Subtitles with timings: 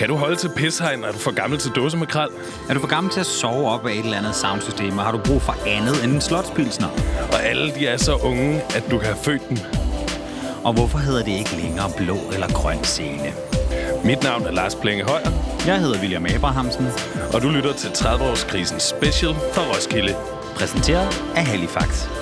[0.00, 1.04] Kan du holde til pishegn?
[1.04, 2.28] Er du for gammel til dåsemakrel?
[2.68, 5.12] Er du for gammel til at sove op af et eller andet soundsystem, og har
[5.12, 6.88] du brug for andet end en slotspilsner?
[7.32, 9.58] Og alle de er så unge, at du kan have født dem.
[10.64, 13.32] Og hvorfor hedder det ikke længere blå eller grøn scene?
[14.04, 15.30] Mit navn er Lars Plenge Højer,
[15.66, 16.86] Jeg hedder William Abrahamsen,
[17.34, 20.14] og du lytter til 30-årskrisen special fra Roskilde.
[20.56, 22.19] præsenteret af Halifax.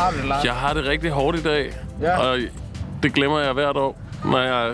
[0.00, 0.44] Har du det, Lars?
[0.44, 2.18] Jeg har det rigtig hårdt i dag, Ja.
[2.18, 2.38] og
[3.02, 4.00] det glemmer jeg hvert år.
[4.24, 4.72] Når jeg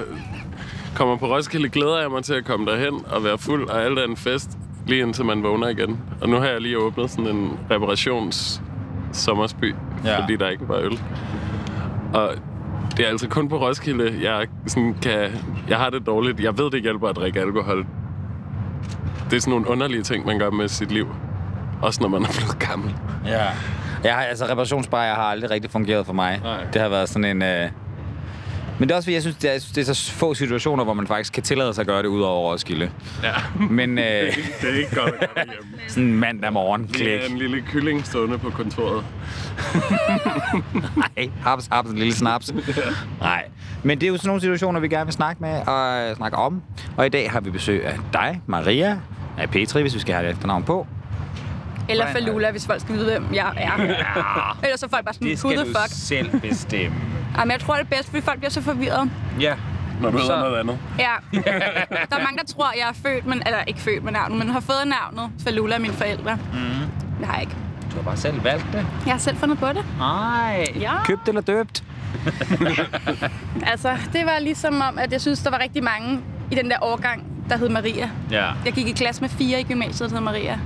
[0.94, 3.98] kommer på Roskilde, glæder jeg mig til at komme derhen og være fuld, og alt
[3.98, 4.50] er en fest,
[4.86, 5.98] lige indtil man vågner igen.
[6.20, 8.62] Og nu har jeg lige åbnet sådan en reparations
[9.12, 10.20] sommersby, Ja.
[10.20, 11.00] fordi der ikke var øl.
[12.14, 12.30] Og
[12.96, 15.30] det er altså kun på Roskilde, jeg, sådan kan,
[15.68, 16.40] jeg har det dårligt.
[16.40, 17.86] Jeg ved, det hjælper at drikke alkohol.
[19.30, 21.08] Det er sådan nogle underlige ting, man gør med sit liv.
[21.82, 22.94] Også når man er blevet gammel.
[23.26, 23.46] Ja.
[24.04, 26.40] Jeg har, altså, reparationsbajer har aldrig rigtig fungeret for mig.
[26.42, 26.64] Nej.
[26.72, 27.42] Det har været sådan en...
[27.42, 27.70] Øh...
[28.78, 30.34] Men det er også fordi, jeg synes, det er, jeg synes, det er så få
[30.34, 32.90] situationer, hvor man faktisk kan tillade sig at gøre det ud over Roskilde.
[33.22, 33.32] Ja.
[33.70, 34.04] Men øh,
[34.60, 35.78] det er ikke godt at gøre det hjemme.
[35.88, 37.06] sådan en mandag morgen, klik.
[37.06, 39.04] Det er en lille kylling stående på kontoret.
[41.16, 42.54] Nej, haps, haps, en lille snaps.
[43.20, 43.44] Nej.
[43.82, 46.36] Men det er jo sådan nogle situationer, vi gerne vil snakke med og øh, snakke
[46.36, 46.62] om.
[46.96, 48.98] Og i dag har vi besøg af dig, Maria,
[49.38, 50.86] af Petri, hvis vi skal have et efternavn på.
[51.88, 53.72] Eller er Falula, hvis folk skal vide, hvem jeg er.
[54.62, 55.88] Ellers så er folk bare sådan, who the fuck?
[55.90, 56.96] selv bestemme.
[57.38, 59.10] Jamen, jeg tror, det er bedst, fordi folk bliver så forvirret.
[59.40, 59.54] Ja.
[60.00, 60.78] Når du Så- hedder noget andet.
[60.98, 61.12] Ja.
[61.32, 64.48] Der er mange, der tror, jeg er født, men, eller ikke født med navnet, men
[64.48, 66.34] har fået navnet Falula af mine forældre.
[66.36, 66.60] Mm.
[67.18, 67.54] Det har jeg ikke.
[67.90, 68.86] Du har bare selv valgt det.
[69.06, 69.84] Jeg har selv fundet på det.
[69.98, 70.66] Nej.
[70.80, 70.92] Ja.
[71.04, 71.84] Købt eller døbt?
[73.66, 76.76] Altså, det var ligesom om, at jeg synes, der var rigtig mange i den der
[76.80, 78.10] årgang, der hed Maria.
[78.30, 78.44] Ja.
[78.64, 80.58] Jeg gik i klasse med fire i gymnasiet, der hed Maria.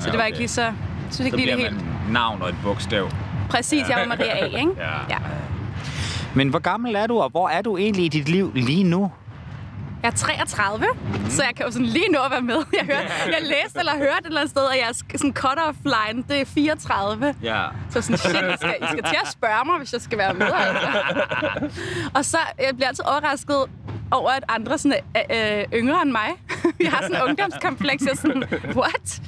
[0.00, 0.26] Så Ja, det var okay.
[0.26, 0.62] ikke lige så...
[0.62, 0.74] Jeg
[1.10, 1.86] synes ikke Så lige det bliver helt...
[2.04, 3.10] man navn og et bogstav.
[3.50, 4.72] Præcis, jeg var Maria A, ikke?
[4.78, 4.90] Ja.
[5.10, 5.18] ja.
[6.34, 9.12] Men hvor gammel er du, og hvor er du egentlig i dit liv lige nu?
[10.02, 11.30] Jeg er 33, mm.
[11.30, 12.54] så jeg kan jo sådan lige nå at være med.
[12.78, 15.76] Jeg, hørte, jeg læste eller hørte et eller andet sted, at jeg er sådan cut-off
[15.84, 17.34] line, det er 34.
[17.42, 17.62] Ja.
[17.90, 20.34] Så sådan, shit, I skal, I skal til at spørge mig, hvis jeg skal være
[20.34, 20.46] med.
[20.46, 20.88] Altså.
[22.16, 23.56] og så jeg bliver altid overrasket
[24.10, 26.28] over, at andre sådan, er øh, yngre end mig.
[26.84, 28.02] jeg har sådan en ungdomskompleks.
[28.02, 28.44] Jeg er sådan,
[28.76, 29.20] what?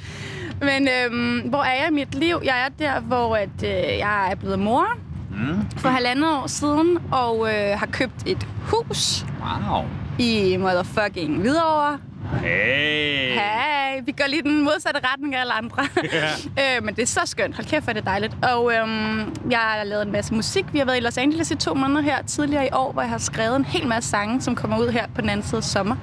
[0.61, 2.41] Men øhm, hvor er jeg i mit liv?
[2.43, 4.87] Jeg er der, hvor at, øh, jeg er blevet mor
[5.31, 5.65] Mm.
[5.77, 9.83] for halvandet år siden, og øh, har købt et hus Wow.
[10.19, 11.99] i motherfucking Hvidovre.
[12.41, 13.33] Hey.
[13.33, 15.83] Hey, vi går lige den modsatte retning af alle andre.
[16.61, 17.55] øh, men det er så skønt.
[17.55, 18.37] Hold kæft, hvor er det dejligt.
[18.43, 19.19] Og øhm,
[19.51, 20.65] jeg har lavet en masse musik.
[20.73, 23.11] Vi har været i Los Angeles i to måneder her tidligere i år, hvor jeg
[23.11, 25.63] har skrevet en hel masse sange, som kommer ud her på den anden side af
[25.63, 25.95] sommer.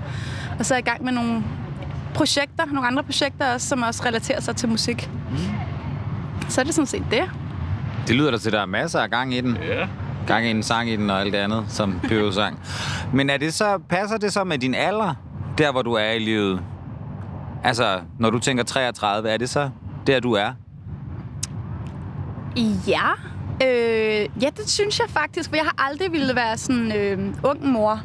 [0.58, 1.42] Og så er jeg i gang med nogle
[2.14, 5.10] projekter, nogle andre projekter også, som også relaterer sig til musik.
[6.48, 7.22] Så er det sådan set det.
[8.06, 9.56] Det lyder da til, at der er masser af gang i den.
[9.56, 9.86] Ja.
[10.26, 12.00] Gang i den, sang i den og alt det andet, som
[12.32, 12.60] sang.
[13.12, 15.14] Men er det så, passer det så med din alder,
[15.58, 16.60] der hvor du er i livet?
[17.64, 19.70] Altså, når du tænker 33, er det så
[20.06, 20.52] der, du er?
[22.86, 23.08] Ja.
[23.62, 27.66] Øh, ja, det synes jeg faktisk, for jeg har aldrig ville være sådan øh, ung
[27.66, 28.00] mor.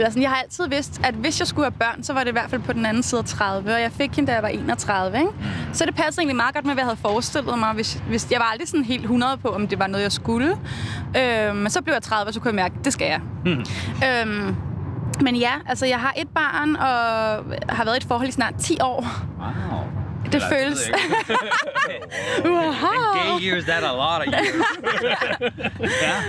[0.00, 2.28] Eller sådan, jeg har altid vidst, at hvis jeg skulle have børn, så var det
[2.28, 4.42] i hvert fald på den anden side af 30, og jeg fik hende, da jeg
[4.42, 5.30] var 31, ikke?
[5.72, 8.40] Så det passer egentlig meget godt med, hvad jeg havde forestillet mig, hvis, hvis jeg
[8.40, 10.50] var aldrig sådan helt 100 på, om det var noget, jeg skulle.
[11.16, 13.20] Øh, men så blev jeg 30, og så kunne jeg mærke, at det skal jeg.
[14.26, 14.56] øhm,
[15.22, 16.88] men ja, altså jeg har et barn, og
[17.76, 19.06] har været i et forhold i snart 10 år.
[19.40, 19.80] Wow.
[20.32, 20.90] Det føles...
[22.44, 23.38] wow.
[23.46, 24.66] years, that a lot of years.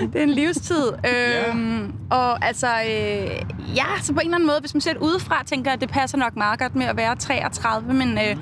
[0.14, 0.92] Det er en livstid.
[1.08, 5.02] Øhm, og altså, øh, ja, så på en eller anden måde, hvis man ser det
[5.02, 8.38] udefra, tænker jeg, at det passer nok meget godt med at være 33, men, øh,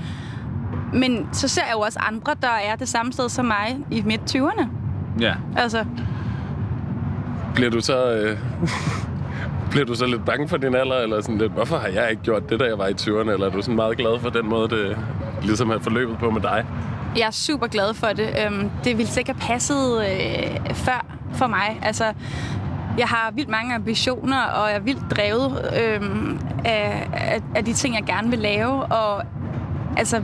[0.94, 4.02] men så ser jeg jo også andre, der er det samme sted som mig i
[4.02, 4.66] midt-20'erne.
[5.20, 5.34] Ja.
[5.58, 5.86] Altså,
[7.56, 8.12] Bliver du så...
[8.12, 8.38] Øh,
[9.72, 12.24] bliver du så lidt bange for din alder, eller sådan lidt, hvorfor har jeg ikke
[12.24, 14.50] gjort det, da jeg var i 20'erne, eller er du sådan meget glad for den
[14.50, 14.98] måde, det
[15.42, 16.66] ligesom have forløbet på med dig?
[17.18, 18.36] jeg er super glad for det.
[18.46, 21.80] Øhm, det ville sikkert have passet øh, før for mig.
[21.82, 22.14] Altså,
[22.98, 26.02] jeg har vildt mange ambitioner, og jeg er vildt drevet øh,
[26.66, 28.84] af, af, af de ting, jeg gerne vil lave.
[28.84, 29.24] Og
[29.98, 30.22] altså,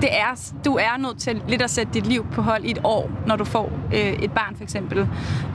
[0.00, 2.78] det er, du er nødt til lidt at sætte dit liv på hold i et
[2.84, 4.98] år, når du får øh, et barn, for eksempel.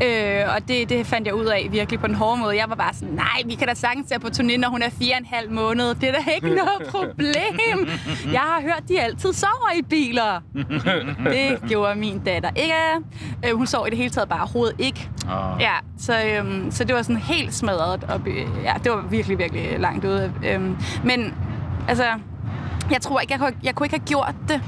[0.03, 2.55] Øh, og det, det fandt jeg ud af virkelig på den hårde måde.
[2.57, 4.89] Jeg var bare sådan, nej, vi kan da sagtens tage på turné, når hun er
[4.89, 5.95] fire og en halv måned.
[5.95, 7.87] Det er da ikke noget problem.
[8.31, 10.41] Jeg har hørt, de altid sover i biler.
[11.23, 12.73] Det gjorde min datter ikke.
[13.45, 15.09] Øh, hun sov i det hele taget bare overhovedet ikke.
[15.31, 15.61] Oh.
[15.61, 18.29] Ja, så, øhm, så det var sådan helt smadret i-
[18.63, 20.33] Ja, det var virkelig, virkelig langt ude.
[20.45, 21.33] Øhm, men
[21.87, 22.03] altså,
[22.91, 24.61] jeg tror ikke, jeg kunne, jeg kunne ikke have gjort det,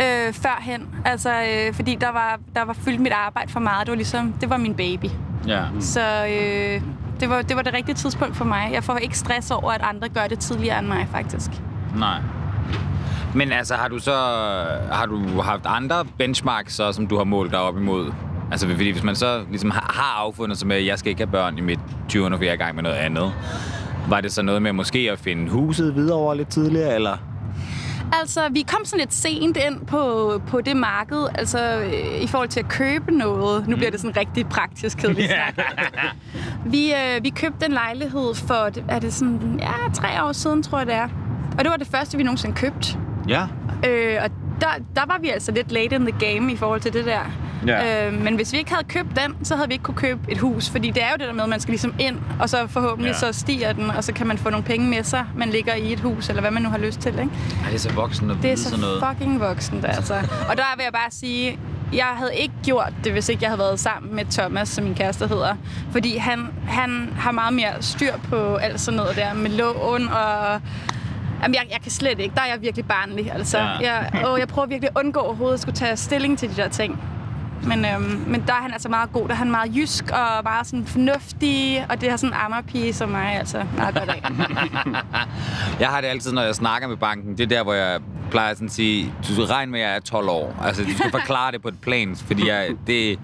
[0.00, 0.88] øh, førhen.
[1.04, 3.86] Altså, øh, fordi der var, der var fyldt mit arbejde for meget.
[3.86, 5.06] Det var ligesom, det var min baby.
[5.46, 5.62] Ja.
[5.80, 6.80] Så øh,
[7.20, 8.70] det, var, det var det rigtige tidspunkt for mig.
[8.72, 11.50] Jeg får ikke stress over, at andre gør det tidligere end mig, faktisk.
[11.96, 12.20] Nej.
[13.34, 14.14] Men altså, har du så
[14.92, 18.12] har du haft andre benchmarks, så, som du har målt dig op imod?
[18.50, 21.30] Altså, fordi hvis man så ligesom har, affundet sig med, at jeg skal ikke have
[21.30, 21.78] børn i mit
[22.12, 23.32] 20'erne, for jeg er i gang med noget andet.
[24.08, 27.16] Var det så noget med måske at finde huset videre over lidt tidligere, eller?
[28.12, 32.48] Altså, vi kom sådan lidt sent ind på, på det marked, altså øh, i forhold
[32.48, 33.68] til at købe noget.
[33.68, 35.66] Nu bliver det sådan rigtig praktisk kedeligt snak.
[36.66, 40.78] Vi, øh, vi købte en lejlighed for, er det sådan, ja, tre år siden, tror
[40.78, 41.08] jeg det er.
[41.58, 42.98] Og det var det første, vi nogensinde købte.
[43.28, 43.46] Ja.
[43.86, 44.30] Øh, og
[44.60, 47.20] der, der var vi altså lidt late in the game i forhold til det der.
[47.66, 48.06] Ja.
[48.08, 50.38] Øh, men hvis vi ikke havde købt den, så havde vi ikke kunne købe et
[50.38, 50.70] hus.
[50.70, 53.10] Fordi det er jo det der med, at man skal ligesom ind, og så forhåbentlig
[53.22, 53.26] Ja.
[53.26, 53.32] ja.
[53.32, 55.92] så stiger den, og så kan man få nogle penge med sig, man ligger i
[55.92, 57.10] et hus, eller hvad man nu har lyst til.
[57.12, 57.22] Ikke?
[57.62, 59.04] Ej, det er så voksen at Det er så sådan noget.
[59.08, 60.14] fucking voksent, altså.
[60.48, 61.58] Og der vil jeg bare sige,
[61.92, 64.94] jeg havde ikke gjort det, hvis ikke jeg havde været sammen med Thomas, som min
[64.94, 65.54] kæreste hedder.
[65.92, 70.60] Fordi han, han har meget mere styr på alt sådan noget der med lån og...
[71.44, 72.34] Jamen, jeg, jeg kan slet ikke.
[72.34, 73.58] Der er jeg virkelig barnlig, altså.
[73.58, 73.64] Ja.
[73.80, 76.68] Jeg, og jeg prøver virkelig at undgå overhovedet at skulle tage stilling til de der
[76.68, 77.00] ting.
[77.66, 79.28] Men, øhm, men der er han altså meget god.
[79.28, 81.86] Der er han meget jysk og meget sådan fornuftig.
[81.88, 84.22] Og det har sådan en ammerpige som mig altså meget godt af.
[85.80, 87.38] Jeg har det altid, når jeg snakker med banken.
[87.38, 88.00] Det er der, hvor jeg
[88.30, 90.56] plejer sådan at sige, du skal regne med, at jeg er 12 år.
[90.64, 93.18] Altså, du skal forklare det på et plan, fordi jeg, det,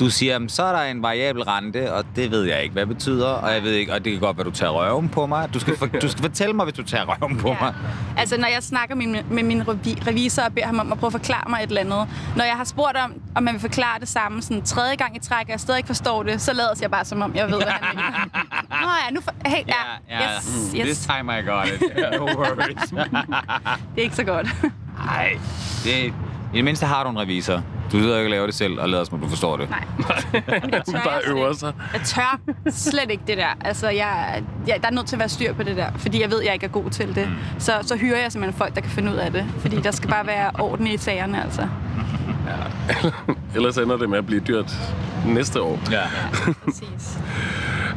[0.00, 2.86] du siger, "Jamen, så er der en variabel rente, og det ved jeg ikke, hvad
[2.86, 5.26] det betyder, og jeg ved ikke, og det kan godt være, du tager røven på
[5.26, 5.54] mig.
[5.54, 7.74] Du skal, for, du skal fortælle mig, hvis du tager røven på mig.
[8.16, 10.98] Altså, når jeg snakker med, min- med min revi- revisor og beder ham om at
[10.98, 12.08] prøve at forklare mig et eller andet.
[12.36, 15.18] Når jeg har spurgt om, om man vil forklare det samme sådan tredje gang i
[15.20, 17.54] træk, og jeg stadig ikke forstår det, så lader jeg bare som om, jeg ved,
[17.56, 18.10] hvad han mener.
[18.82, 20.84] Nå ja, nu for, hey, ja, yes, yes.
[20.84, 21.82] This time I got it.
[22.20, 22.88] No worries.
[22.90, 24.48] Det er ikke så godt.
[25.04, 25.38] Nej,
[25.84, 26.12] det, i
[26.54, 27.62] det mindste har du en revisor.
[27.92, 29.70] Du sidder ikke og laver det selv, og lader som om du forstår det.
[29.70, 29.84] Nej.
[30.72, 31.60] Det tør Bare jeg øver ikke.
[31.60, 31.72] sig.
[31.92, 32.40] Jeg tør
[32.70, 33.56] slet ikke det der.
[33.60, 36.30] Altså, jeg, jeg, der er nødt til at være styr på det der, fordi jeg
[36.30, 37.28] ved, at jeg ikke er god til det.
[37.28, 37.34] Mm.
[37.58, 39.44] Så, så hyrer jeg simpelthen folk, der kan finde ud af det.
[39.58, 41.68] Fordi der skal bare være orden i sagerne, altså.
[43.56, 44.72] Ellers ender det med at blive dyrt
[45.26, 45.78] næste år.
[45.90, 46.02] Ja.
[46.64, 47.18] Præcis.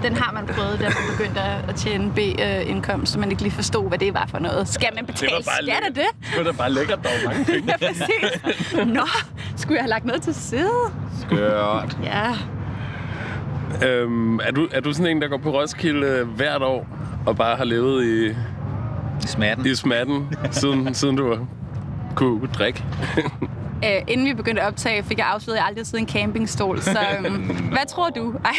[0.04, 3.88] Den har man prøvet, da man begyndte at tjene B-indkomst, så man ikke lige forstod,
[3.88, 4.68] hvad det var for noget.
[4.68, 6.04] Skal man betale skat af det?
[6.22, 7.64] Det var da bare lækkert, der var mange penge.
[7.82, 8.76] Ja, præcis.
[8.86, 9.08] Nå,
[9.56, 10.70] skulle jeg have lagt noget til side?
[11.22, 11.98] Skørt.
[12.04, 12.32] Ja.
[13.88, 16.88] øhm, er, du, er du sådan en, der går på Roskilde hvert år,
[17.26, 18.36] og bare har levet i,
[19.28, 19.66] Smatten.
[19.66, 21.38] i smatten, siden, siden du
[22.16, 22.84] kunne drikke?
[23.86, 26.02] Øh, inden vi begyndte at optage, fik jeg afsløret, at jeg aldrig har siddet i
[26.16, 26.82] en campingstol.
[26.82, 28.34] Så øhm, hvad tror du?
[28.46, 28.52] Ej.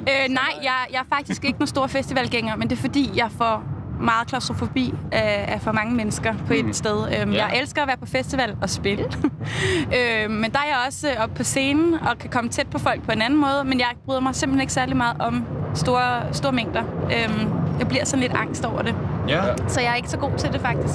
[0.00, 3.28] øh, nej, jeg, jeg er faktisk ikke nogen stor festivalgænger, men det er fordi, jeg
[3.38, 3.62] får
[4.00, 7.20] meget klaustrofobi af, af for mange mennesker på et sted.
[7.20, 7.46] Øhm, Ja.
[7.46, 9.04] Jeg elsker at være på festival og spille.
[9.96, 12.78] øh, men der er jeg også øh, oppe på scenen og kan komme tæt på
[12.78, 15.44] folk på en anden måde, men jeg bryder mig simpelthen ikke særlig meget om
[15.74, 16.82] store, store mængder.
[16.82, 18.94] Øhm, jeg bliver sådan lidt angst over det.
[19.28, 19.40] Ja.
[19.68, 20.94] Så jeg er ikke så god til det faktisk.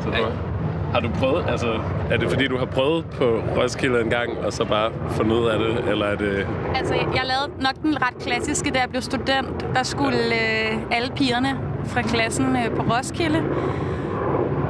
[0.00, 0.49] Så du,
[0.92, 4.52] har du prøvet, altså, er det fordi, du har prøvet på Roskilde en gang, og
[4.52, 6.46] så bare fundet ud af det, eller er det...
[6.74, 9.66] Altså, jeg lavede nok den ret klassiske, da jeg blev student.
[9.74, 13.42] Der skulle øh, alle pigerne fra klassen øh, på Roskilde.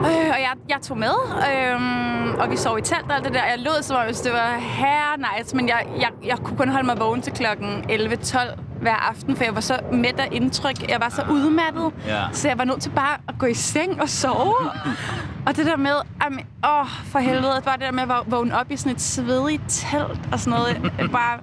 [0.01, 1.15] Øh, og jeg, jeg tog med,
[1.53, 3.45] øh, og vi sov i telt og alt det der.
[3.45, 6.69] Jeg lød som om, hvis det var her nice, men jeg, jeg, jeg kunne kun
[6.69, 8.39] holde mig vågen til klokken 11-12
[8.81, 10.89] hver aften, for jeg var så mæt af indtryk.
[10.91, 12.23] Jeg var så udmattet, Ja.
[12.33, 14.55] så jeg var nødt til bare at gå i seng og sove.
[15.47, 18.71] og det der med, jamen, åh, for helvede, bare det der med at vågne op
[18.71, 21.39] i sådan et svedigt telt og sådan noget, bare,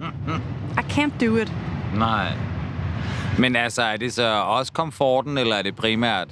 [0.77, 1.51] I can't do it.
[1.95, 2.27] Nej.
[3.39, 6.27] Men altså, er det så også komforten, eller er det primært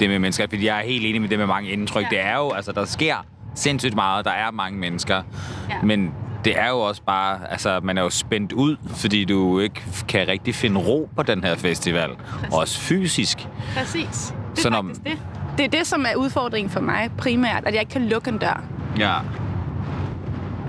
[0.00, 0.46] det med mennesker?
[0.50, 2.02] Fordi jeg er helt enig med det med mange indtryk.
[2.04, 2.08] Ja.
[2.16, 3.16] Det er jo, altså, der sker
[3.54, 4.24] sindssygt meget.
[4.24, 5.22] Der er mange mennesker.
[5.70, 5.74] Ja.
[5.82, 6.12] Men
[6.44, 10.28] det er jo også bare, altså, man er jo spændt ud, fordi du ikke kan
[10.28, 12.10] rigtig finde ro på den her festival.
[12.52, 13.48] Også fysisk.
[13.76, 14.34] Præcis.
[14.50, 15.18] Det er Så når- faktisk det.
[15.58, 18.38] Det er det, som er udfordringen for mig primært, at jeg ikke kan lukke en
[18.38, 18.62] dør.
[18.98, 19.14] Ja.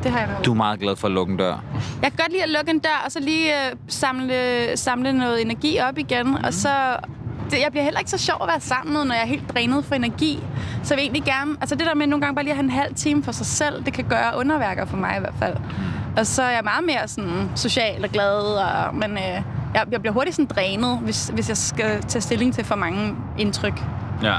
[0.03, 0.43] Det har jeg med.
[0.43, 1.63] Du er meget glad for at lukke en dør.
[2.01, 5.41] Jeg kan godt lide at lukke en dør, og så lige øh, samle, samle noget
[5.41, 6.33] energi op igen, mm.
[6.43, 6.69] og så...
[7.51, 9.53] Det, jeg bliver heller ikke så sjov at være sammen med, når jeg er helt
[9.53, 10.43] drænet for energi.
[10.83, 11.55] Så jeg vil egentlig gerne...
[11.61, 13.45] Altså det der med nogle gange bare lige at have en halv time for sig
[13.45, 15.55] selv, det kan gøre underværker for mig i hvert fald.
[16.17, 19.41] Og så er jeg meget mere sådan social og glad, og, men øh,
[19.73, 23.15] jeg, jeg bliver hurtigt sådan drænet, hvis, hvis jeg skal tage stilling til for mange
[23.37, 23.83] indtryk.
[24.23, 24.35] Ja.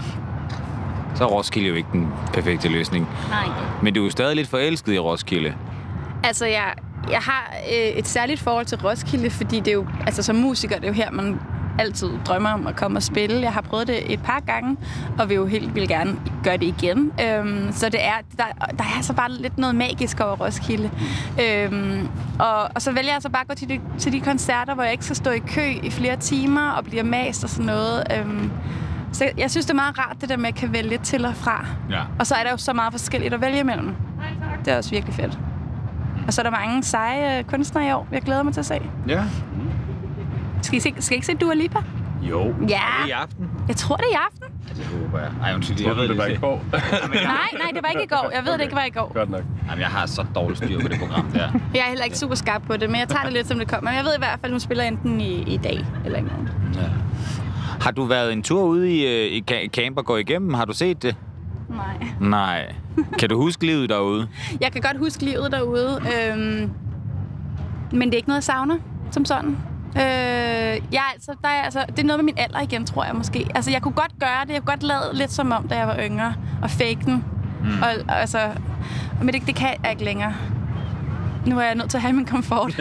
[1.15, 3.09] Så er Roskilde jo ikke den perfekte løsning.
[3.31, 3.45] Nej.
[3.83, 5.55] Men du er jo stadig lidt forelsket i Roskilde.
[6.25, 6.75] Altså, jeg,
[7.11, 10.77] jeg har øh, et særligt forhold til Roskilde, fordi det er jo, altså som musiker,
[10.77, 11.41] det er jo her, man
[11.79, 13.41] altid drømmer om at komme og spille.
[13.41, 14.77] Jeg har prøvet det et par gange,
[15.19, 17.13] og vil jo helt vil gerne gøre det igen.
[17.27, 18.45] Øhm, så det er, der,
[18.79, 20.91] der er så bare lidt noget magisk over Roskilde.
[21.43, 22.09] Øhm,
[22.39, 24.83] og, og så vælger jeg så bare at gå til de, til de koncerter, hvor
[24.83, 28.07] jeg ikke skal stå i kø i flere timer og bliver mast og sådan noget.
[28.19, 28.51] Øhm,
[29.13, 31.25] så jeg, synes, det er meget rart, det der med, at jeg kan vælge til
[31.25, 31.67] og fra.
[31.91, 32.01] Ja.
[32.19, 33.95] Og så er der jo så meget forskelligt at vælge imellem.
[34.65, 35.39] Det er også virkelig fedt.
[36.27, 38.81] Og så er der mange seje kunstnere i år, jeg glæder mig til at se.
[39.09, 39.25] Ja.
[40.63, 41.79] Skal I, se, skal I ikke se Dua Lipa?
[42.23, 42.55] Jo.
[42.69, 42.77] Ja.
[42.77, 43.51] Er det i aften?
[43.69, 44.59] Jeg tror, det er i aften.
[44.69, 45.31] Ja, det håber jeg.
[45.43, 46.41] Ej, undskyld, Jeg jeg ved det var i ikke.
[46.41, 46.65] går.
[46.73, 48.31] Nej, nej, det var ikke i går.
[48.35, 49.13] Jeg ved, det ikke var i går.
[49.15, 49.43] Godt nok.
[49.69, 51.49] Jamen, jeg har så dårligt styr på det program der.
[51.75, 53.69] Jeg er heller ikke super skarp på det, men jeg tager det lidt, som det
[53.69, 53.91] kommer.
[53.91, 56.49] Men jeg ved i hvert fald, hun spiller enten i, i dag eller i morgen.
[56.75, 56.81] Ja.
[57.81, 60.55] Har du været en tur ude i, øh, i ca- camp og gå igennem?
[60.55, 61.17] Har du set det?
[61.69, 62.09] Nej.
[62.21, 62.75] Nej.
[63.19, 64.29] Kan du huske livet derude?
[64.61, 66.01] Jeg kan godt huske livet derude,
[66.31, 66.71] øhm,
[67.93, 68.77] men det er ikke noget, jeg savner
[69.11, 69.57] som sådan.
[69.97, 70.03] Øh,
[70.93, 73.15] jeg er altså, der er, altså, det er noget med min alder igen, tror jeg
[73.15, 73.47] måske.
[73.55, 74.53] Altså, jeg kunne godt gøre det.
[74.53, 76.35] Jeg kunne godt lade lidt som om, da jeg var yngre.
[76.63, 77.25] Og fake den.
[77.63, 77.69] Mm.
[77.83, 78.39] Og, og, altså,
[79.23, 80.35] men det, det kan jeg ikke længere.
[81.47, 82.81] Nu er jeg nødt til at have min komfort.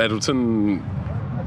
[0.00, 0.82] Er du sådan,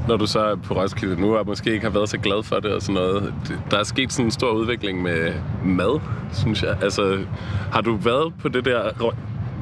[0.08, 2.56] når du så er på Roskilde nu, og måske ikke har været så glad for
[2.56, 5.32] det og sådan noget, det- der er sket sådan en stor udvikling med
[5.64, 6.00] mad,
[6.32, 6.76] synes jeg.
[6.82, 7.18] Altså,
[7.72, 8.90] har du været på det der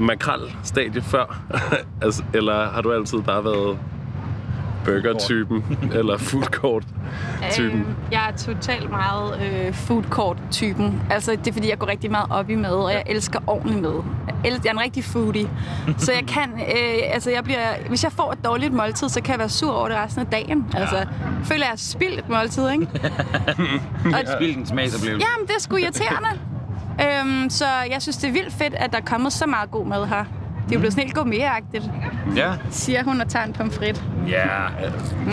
[0.01, 1.39] makrel-stadie før?
[2.03, 3.79] altså, eller har du altid bare været
[4.85, 7.81] burger-typen, eller food court-typen?
[7.81, 11.03] Øh, jeg er totalt meget øh, food court-typen.
[11.11, 13.83] Altså, det er fordi, jeg går rigtig meget op i mad, og jeg elsker ordentlig
[13.83, 14.03] mad.
[14.45, 15.51] Jeg, er en rigtig foodie.
[15.99, 19.33] så jeg kan, øh, altså jeg bliver, hvis jeg får et dårligt måltid, så kan
[19.33, 20.67] jeg være sur over det resten af dagen.
[20.75, 21.07] Altså, jeg
[21.45, 22.87] føler, jeg spildt et måltid, ikke?
[24.15, 25.27] og, Spil en smagsoplevelse.
[25.27, 26.29] jamen, det er sgu irriterende.
[27.03, 29.87] Øhm, så jeg synes, det er vildt fedt, at der er kommet så meget god
[29.87, 30.25] mad her.
[30.65, 31.85] Det er jo blevet sådan helt gourmetagtigt,
[32.37, 32.53] Ja.
[32.71, 34.05] siger hun og tager en pomfrit.
[34.29, 34.43] Ja.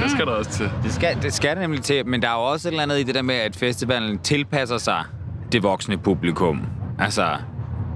[0.01, 0.72] Det skal der også til.
[0.84, 3.00] Det skal, det skal det nemlig til, men der er jo også et eller andet
[3.00, 5.03] i det der med, at festivalen tilpasser sig
[5.51, 6.62] det voksne publikum.
[7.00, 7.27] Altså,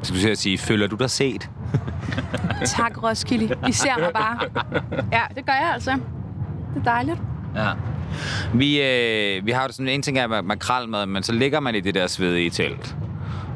[0.04, 1.50] skal du sige, føler du dig set?
[2.66, 3.56] Tak, Roskilde.
[3.68, 4.40] I ser mig bare.
[5.12, 5.92] Ja, det gør jeg altså.
[6.76, 7.18] Det er dejligt.
[7.56, 7.70] Ja.
[8.54, 11.80] Vi, øh, vi har jo sådan en ting af makralmad, men så ligger man i
[11.80, 12.96] det der svedige telt.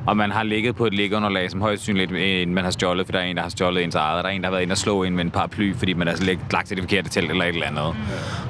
[0.09, 3.11] Og man har ligget på et liggeunderlag, som højst synligt en, man har stjålet, for
[3.11, 4.23] der er en, der har stjålet ens eget.
[4.23, 6.07] Der er en, der har været inde og slå en med en paraply, fordi man
[6.07, 7.95] har lagt, til det forkerte telt eller et eller andet.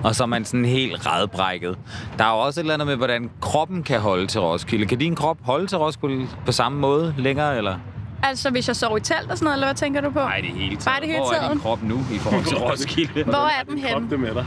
[0.03, 1.77] Og så er man sådan helt redbrækket.
[2.17, 4.85] Der er jo også et eller andet med, hvordan kroppen kan holde til Roskilde.
[4.85, 7.75] Kan din krop holde til Roskilde på samme måde længere, eller?
[8.23, 10.19] Altså, hvis jeg sover i telt og sådan noget, eller hvad tænker du på?
[10.19, 10.85] Nej, det hele taget.
[10.85, 13.23] Bare det hele Hvor er din krop nu i forhold til Roskilde?
[13.23, 14.09] Hvor er den Krop henne?
[14.09, 14.45] det med dig.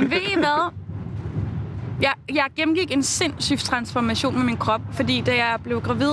[0.00, 0.72] Men ved I hvad?
[2.00, 6.12] Jeg, jeg gennemgik en sindssyg transformation med min krop, fordi da jeg blev gravid,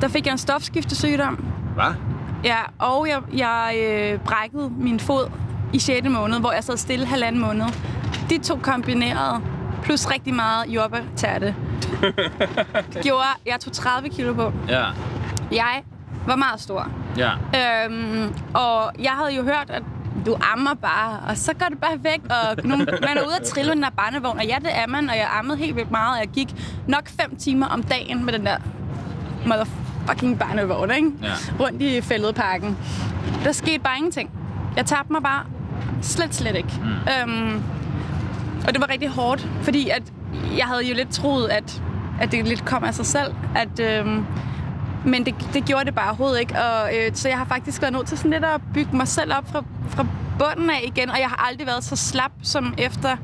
[0.00, 1.44] der fik jeg en stofskiftesygdom.
[1.74, 1.94] Hvad?
[2.44, 5.30] Ja, og jeg, jeg øh, brækkede min fod
[5.72, 6.08] i 6.
[6.08, 7.66] måned, hvor jeg sad stille halvanden måned.
[8.30, 9.42] De to kombineret,
[9.82, 11.54] plus rigtig meget jordbærtærte,
[13.04, 14.52] gjorde, jeg tog 30 kilo på.
[14.68, 14.84] Ja.
[15.52, 15.82] Jeg
[16.26, 16.90] var meget stor.
[17.16, 17.30] Ja.
[17.84, 19.82] Øhm, og jeg havde jo hørt, at
[20.26, 23.46] du ammer bare, og så går det bare væk, og nu, man er ude at
[23.46, 25.90] trille med den der barnevogn, og ja, det er man, og jeg ammede helt vildt
[25.90, 26.48] meget, og jeg gik
[26.86, 28.56] nok fem timer om dagen med den der
[29.46, 31.10] motherfucking barnevogn, ikke?
[31.22, 31.32] Ja.
[31.60, 32.76] Rundt i fældeparken.
[33.44, 34.30] Der skete bare ingenting.
[34.76, 35.44] Jeg tabte mig bare
[36.02, 36.80] slet, slet ikke.
[36.82, 37.32] Mm.
[37.32, 37.62] Øhm,
[38.66, 40.02] og det var rigtig hårdt, fordi at
[40.56, 41.82] jeg havde jo lidt troet, at,
[42.20, 43.80] at det lidt kom af sig selv, at...
[43.80, 44.26] Øhm,
[45.06, 46.54] men det, det gjorde det bare overhovedet ikke.
[46.62, 49.32] Og, øh, så jeg har faktisk været nødt til sådan lidt at bygge mig selv
[49.34, 50.06] op fra, fra
[50.38, 51.10] bunden af igen.
[51.10, 53.16] Og jeg har aldrig været så slap som efter,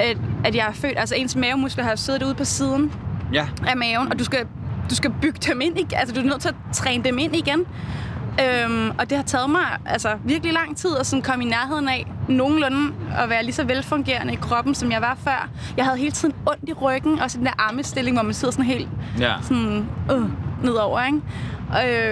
[0.00, 0.94] at, at jeg er født.
[0.98, 2.92] Altså ens mavemuskler har siddet ude på siden
[3.32, 3.46] Ja.
[3.68, 4.46] af maven, og du skal,
[4.90, 5.94] du skal bygge dem ind igen.
[5.98, 7.60] Altså du er nødt til at træne dem ind igen.
[8.44, 11.88] Øhm, og det har taget mig altså, virkelig lang tid at sådan komme i nærheden
[11.88, 15.48] af nogenlunde at være lige så velfungerende i kroppen, som jeg var før.
[15.76, 18.64] Jeg havde hele tiden ondt i ryggen, og den der armestilling, hvor man sidder sådan
[18.64, 18.88] helt
[19.18, 19.32] Ja.
[19.42, 20.22] sådan, øh,
[20.64, 21.18] nedover, ikke?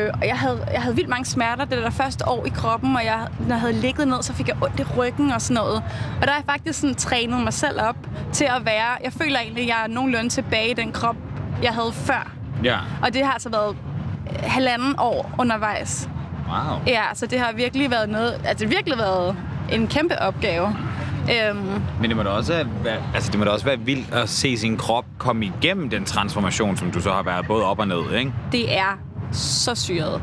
[0.04, 2.96] Øh, og jeg havde, jeg havde vildt mange smerter det der første år i kroppen,
[2.96, 5.54] og jeg, når jeg havde ligget ned, så fik jeg ondt i ryggen og sådan
[5.54, 5.76] noget.
[6.20, 7.96] Og der har jeg faktisk sådan trænet mig selv op
[8.32, 11.16] til at være, jeg føler egentlig, at jeg er nogenlunde tilbage i den krop,
[11.62, 12.32] jeg havde før.
[12.64, 12.78] Ja.
[13.02, 13.76] Og det har altså været
[14.42, 16.08] halvanden år undervejs.
[16.48, 16.78] Wow.
[16.86, 19.36] Ja, så det har virkelig været noget, altså det har virkelig været
[19.72, 20.76] en kæmpe opgave.
[21.48, 24.28] Øhm, Men det må da også være, altså det må da også være vildt at
[24.28, 27.88] se sin krop komme igennem den transformation, som du så har været både op og
[27.88, 28.32] ned, ikke?
[28.52, 28.98] det er
[29.32, 30.22] så syret.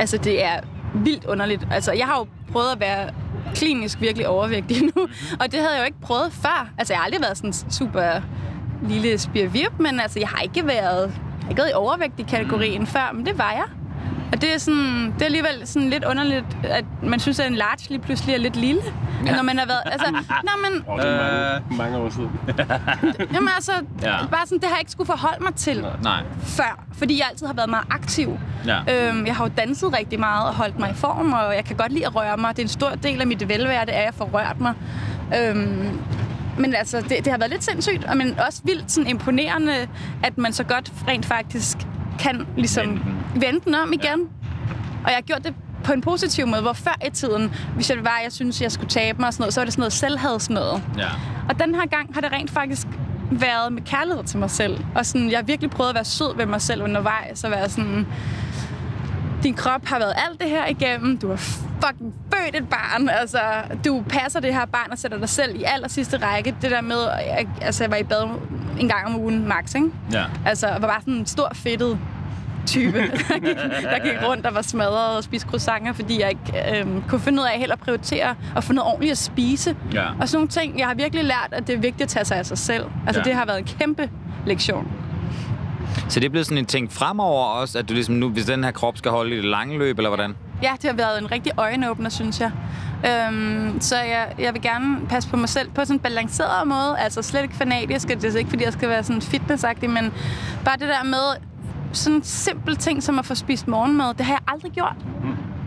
[0.00, 0.60] Altså, det er
[0.94, 1.66] vildt underligt.
[1.70, 3.10] Altså, jeg har jo prøvet at være
[3.54, 5.02] klinisk virkelig overvægtig nu,
[5.40, 6.68] og det havde jeg jo ikke prøvet før.
[6.78, 8.20] Altså, jeg har aldrig været sådan super
[8.88, 12.86] lille spirvirp, men altså, jeg har ikke været, jeg har ikke været i overvægtig kategorien
[12.86, 13.64] før, men det var jeg.
[14.32, 17.54] Og det er, sådan, det er alligevel sådan lidt underligt, at man synes, at en
[17.54, 18.80] large lige pludselig er lidt lille.
[19.26, 19.36] Ja.
[19.36, 19.80] Når man har været...
[19.84, 22.30] Altså, nej, men, Oh, det er mange, mange år siden.
[23.34, 24.16] jamen, altså, Ja.
[24.30, 26.22] bare sådan, det har jeg ikke skulle forholde mig til Nej.
[26.42, 28.38] før, fordi jeg altid har været meget aktiv.
[28.66, 29.08] Ja.
[29.08, 31.76] Øhm, jeg har jo danset rigtig meget og holdt mig i form, og jeg kan
[31.76, 32.50] godt lide at røre mig.
[32.56, 34.74] Det er en stor del af mit velvære, det er, at jeg får rørt mig.
[35.40, 35.98] Øhm,
[36.58, 39.72] men altså, det, det har været lidt sindssygt, og men også vildt sådan imponerende,
[40.22, 41.76] at man så godt rent faktisk
[42.18, 43.00] kan ligesom Vende
[43.34, 44.20] vende den, om igen.
[45.04, 45.54] Og jeg har gjort det
[45.84, 48.88] på en positiv måde, hvor før i tiden, hvis jeg var, jeg synes, jeg skulle
[48.88, 50.82] tabe mig og sådan noget, så var det sådan noget selvhads noget.
[50.98, 51.08] Ja.
[51.48, 52.86] Og den her gang har det rent faktisk
[53.30, 54.84] været med kærlighed til mig selv.
[54.94, 57.68] Og sådan, jeg har virkelig prøvet at være sød ved mig selv undervejs, og være
[57.68, 58.06] sådan,
[59.42, 61.36] din krop har været alt det her igennem, du har
[61.84, 63.38] fucking født et barn, altså,
[63.84, 66.54] du passer det her barn og sætter dig selv i aller sidste række.
[66.62, 68.22] Det der med, jeg, altså, jeg var i bad
[68.80, 69.90] en gang om ugen, max, ikke?
[70.12, 70.24] Ja.
[70.46, 71.98] Altså, jeg var bare sådan en stor fedtet
[72.66, 76.78] type, der gik, der gik rundt og var smadret og spiste croissanter, fordi jeg ikke
[76.80, 79.76] øhm, kunne finde ud af heller at prioritere og få noget ordentligt at spise.
[79.92, 80.04] Ja.
[80.20, 80.78] Og sådan nogle ting.
[80.78, 82.84] Jeg har virkelig lært, at det er vigtigt at tage sig af sig selv.
[83.06, 83.24] Altså, Ja.
[83.30, 84.10] det har været en kæmpe
[84.46, 84.88] lektion.
[86.08, 88.64] Så det er blevet sådan en ting fremover også, at du ligesom nu, hvis den
[88.64, 90.34] her krop skal holde i det lange løb, eller hvordan?
[90.62, 92.50] Ja, det har været en rigtig øjenåbner, synes jeg.
[93.06, 96.96] Øhm, så jeg, jeg vil gerne passe på mig selv på sådan en balanceret måde.
[96.98, 100.12] Altså slet ikke fanatisk, det er ikke, fordi jeg skal være sådan fitnessagtig, men
[100.64, 101.46] bare det der med
[101.92, 104.96] sådan simple ting, som at få spist morgenmad, det har jeg aldrig gjort.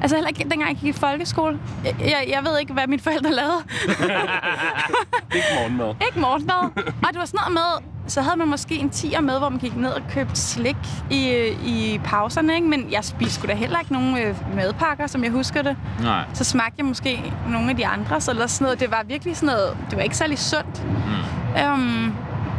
[0.01, 1.59] Altså heller ikke dengang jeg gik i folkeskole.
[1.85, 3.63] Jeg, jeg, jeg ved ikke, hvad mine forældre lavede.
[5.35, 5.95] Ikke morgenmad.
[6.07, 6.83] ikke morgenmad.
[6.85, 9.59] Og det var sådan noget med, så havde man måske en tiger med, hvor man
[9.59, 10.77] gik ned og købte slik
[11.09, 12.67] i, i pauserne, ikke?
[12.67, 15.77] Men jeg spiste sgu da heller ikke nogen øh, madpakker, som jeg husker det.
[16.01, 16.25] Nej.
[16.33, 18.79] Så smagte jeg måske nogle af de andre, eller sådan noget.
[18.79, 20.85] Det var virkelig sådan noget, det var ikke særlig sundt.
[20.85, 21.73] Mm.
[21.73, 22.15] Um,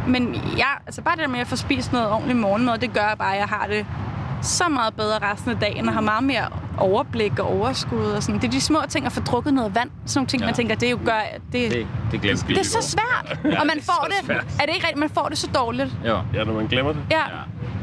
[0.07, 3.15] men ja, altså bare det der med at få spist noget ordentligt morgenmad, det gør
[3.19, 3.85] bare, at jeg har det
[4.41, 6.45] så meget bedre resten af dagen, og har meget mere
[6.81, 8.41] overblik og overskud og sådan.
[8.41, 9.89] Det er de små ting at få drukket noget vand.
[10.05, 10.45] Sådan nogle ting, Ja.
[10.45, 10.47] ja.
[10.49, 11.19] man tænker, det er jo gør,
[11.51, 14.25] det, Det, det glemte det er så svært, og man får det.
[14.25, 14.45] svært.
[14.59, 15.89] Er det ikke rigtigt, man får det så dårligt?
[16.07, 16.19] Jo.
[16.33, 17.01] Ja, når man glemmer det.
[17.11, 17.17] Ja.
[17.19, 17.25] Ja.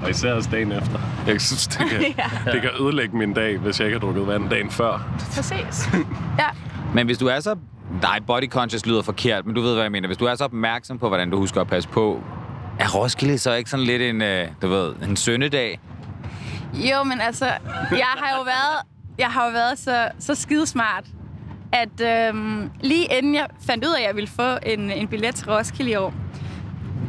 [0.02, 0.98] Og især også dagen efter.
[1.26, 2.00] Jeg synes, det kan,
[2.46, 2.52] Ja.
[2.52, 5.02] det kan ødelægge min dag, hvis jeg ikke har drukket vand dagen før.
[5.34, 5.88] Præcis.
[6.38, 6.46] Ja.
[6.94, 7.56] Men hvis du er så...
[8.02, 10.08] Nej, body conscious lyder forkert, men du ved, hvad jeg mener.
[10.08, 12.22] Hvis du er så opmærksom på, hvordan du husker at passe på,
[12.80, 15.80] er Roskilde så ikke sådan lidt en, øh, du ved, en søndedag?
[16.74, 17.44] Jo, men altså,
[17.90, 18.78] jeg har jo været,
[19.18, 21.04] jeg har jo været så, så skidesmart,
[21.72, 25.34] at øhm, lige inden jeg fandt ud af, at jeg ville få en, en billet
[25.34, 26.14] til Roskilde i år,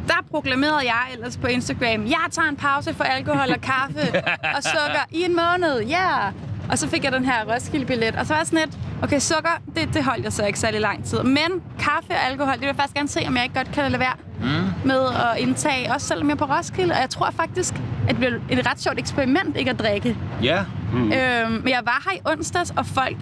[0.08, 4.00] der proklamerede jeg ellers på Instagram, jeg tager en pause for alkohol og kaffe
[4.56, 6.18] og sukker i en måned, ja!
[6.18, 6.49] Yeah!
[6.70, 9.60] Og så fik jeg den her Roskilde-billet, og så var jeg sådan lidt, okay, sukker,
[9.76, 11.22] det, det holdt jeg så ikke særlig lang tid.
[11.22, 13.90] Men kaffe og alkohol, det vil jeg faktisk gerne se, om jeg ikke godt kan
[13.90, 14.48] lade være mm.
[14.84, 16.94] med at indtage, også selvom jeg er på Roskilde.
[16.94, 20.16] Og jeg tror faktisk, at det bliver et ret sjovt eksperiment ikke at drikke.
[20.42, 20.64] Ja.
[20.92, 21.12] Mm.
[21.12, 23.16] Øhm, men jeg var her i onsdags, og folk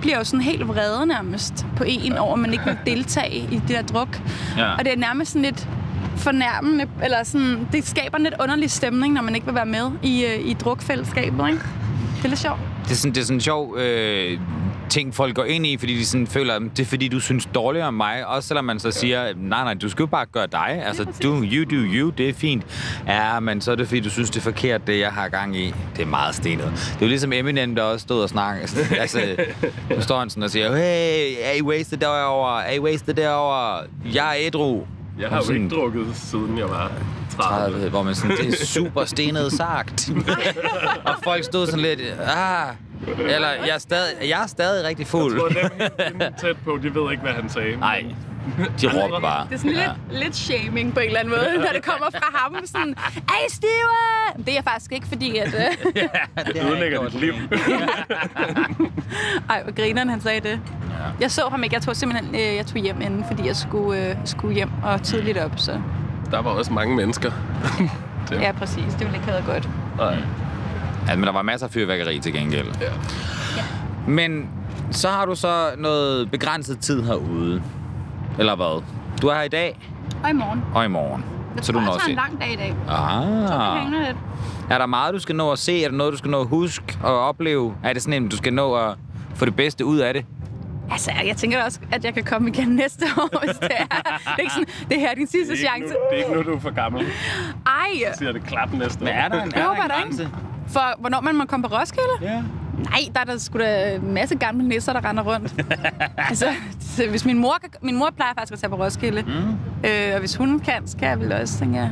[0.00, 3.62] bliver jo sådan helt vrede nærmest på en over, at man ikke vil deltage i
[3.68, 4.20] det der druk.
[4.56, 4.72] Ja.
[4.74, 5.68] Og det er nærmest sådan lidt
[6.16, 9.90] fornærmende, eller sådan, det skaber en lidt underlig stemning, når man ikke vil være med
[10.02, 11.60] i, øh, i drukfællesskabet, ikke?
[12.16, 12.60] Det er lidt sjovt.
[12.84, 14.38] Det er sådan, det er sådan en sjov øh,
[14.90, 17.48] ting, folk går ind i, fordi de sådan føler, at det er fordi, du synes
[17.54, 18.26] dårligere om mig.
[18.26, 20.82] Også selvom man så siger, nej, nej, du skal jo bare gøre dig.
[20.86, 22.62] Altså, du, you do you, det er fint.
[23.06, 25.56] Ja, men så er det fordi, du synes, det er forkert, det jeg har gang
[25.56, 25.74] i.
[25.96, 26.64] Det er meget stenet.
[26.66, 28.68] Det er jo ligesom Eminem, der også stod og snakkede.
[28.98, 29.20] Altså,
[29.96, 32.64] nu står han sådan og siger, hey, er I wasted derovre?
[32.66, 33.84] Er I wasted derovre?
[34.14, 34.82] Jeg er ædru.
[35.20, 36.92] Jeg har jo Sådan- ikke drukket, siden jeg var
[37.36, 37.72] 30.
[37.74, 40.10] 30, hvor man sådan, det er super stenet sagt.
[41.06, 42.74] og folk stod sådan lidt, ah,
[43.18, 45.32] eller jeg er stadig, jeg er stadig rigtig fuld.
[45.34, 47.76] Jeg tror, dem tæt på, de ved ikke, hvad han sagde.
[47.76, 48.04] Nej,
[48.80, 49.46] de råbte bare.
[49.48, 52.30] Det er sådan lidt, lidt shaming på en eller anden måde, når det kommer fra
[52.38, 52.66] ham.
[52.66, 52.94] Sådan,
[53.28, 54.38] Ej, Stive!
[54.38, 55.54] Det er jeg faktisk ikke, fordi at...
[55.54, 56.02] Øh,
[56.54, 57.34] Det ødelægger dit liv.
[59.50, 60.60] ej, hvor grineren, han sagde det.
[61.20, 61.74] Jeg så ham ikke.
[61.74, 65.02] Jeg tog simpelthen øh, jeg tog hjem inden, fordi jeg skulle, øh, skulle hjem og
[65.02, 65.52] tidligt op.
[65.56, 65.80] Så
[66.32, 67.30] Der var også mange mennesker.
[68.42, 68.84] ja, præcis.
[68.92, 69.68] Det ville ikke have været godt.
[69.98, 70.22] Nej.
[71.08, 72.66] Ja, men der var masser af fyrværkeri til gengæld.
[72.80, 72.92] Ja.
[74.06, 74.48] Men
[74.90, 77.62] så har du så noget begrænset tid herude.
[78.38, 78.82] Eller hvad?
[79.22, 79.78] Du er her i dag
[80.24, 80.62] Og i morgen.
[80.74, 81.24] og i morgen.
[81.56, 82.74] Jeg så tror, du når jeg tager en lang dag i dag.
[82.88, 83.82] Ah.
[83.82, 84.16] Hænger lidt.
[84.70, 85.84] Er der meget, du skal nå at se?
[85.84, 87.74] Er der noget, du skal nå at huske og opleve?
[87.84, 88.94] Er det sådan en, du skal nå at
[89.34, 90.24] få det bedste ud af det?
[90.90, 93.84] Altså, jeg tænker også, at jeg kan komme igen næste år, hvis det er.
[93.84, 95.94] Det er ikke sådan, det her er din sidste Det er, ikke chance.
[95.94, 97.02] nu, det er ikke nu, du er for gammel.
[97.66, 99.12] Ej, Så siger det klap næste Men år.
[99.12, 100.28] er der en, er der en grænse?
[100.68, 102.08] for hvornår man må komme på Roskilde?
[102.22, 102.42] Ja.
[102.78, 105.54] Nej, der er der sgu da en masse gamle nisser, der render rundt.
[106.28, 106.46] altså,
[106.80, 109.22] så hvis min mor, kan, min mor plejer faktisk at tage på Roskilde.
[109.22, 109.88] Mm.
[109.90, 111.90] Øh, og hvis hun kan, så kan jeg vel også, tænker jeg.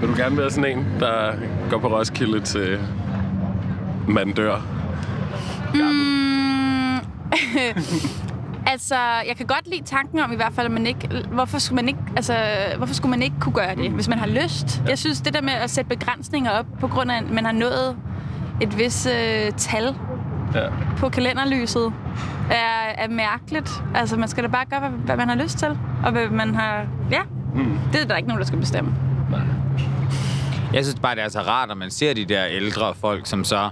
[0.00, 1.32] Vil du gerne være sådan en, der
[1.70, 2.78] går på Roskilde til
[4.08, 4.56] man dør?
[5.74, 5.80] Mm,
[8.72, 8.96] altså,
[9.28, 11.88] jeg kan godt lide tanken om i hvert fald, at man ikke, hvorfor skulle man
[11.88, 12.34] ikke, altså,
[12.76, 14.82] hvorfor skulle man ikke kunne gøre det, hvis man har lyst?
[14.88, 17.52] Jeg synes, det der med at sætte begrænsninger op, på grund af, at man har
[17.52, 17.96] nået
[18.60, 19.94] et vis øh, tal
[20.54, 20.68] Ja.
[20.96, 21.92] på kalenderlyset,
[22.50, 23.70] er, er mærkeligt.
[23.94, 26.54] Altså, man skal da bare gøre, hvad, hvad man har lyst til, og hvad man
[26.54, 26.86] har...
[27.10, 27.20] Ja,
[27.54, 27.78] mm.
[27.92, 28.94] det er der ikke nogen, der skal bestemme.
[30.72, 33.44] Jeg synes bare, det er så rart, at man ser de der ældre folk, som
[33.44, 33.70] så